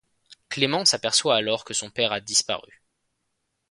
[0.49, 2.81] Clément s'aperçoit alors que son père a disparu...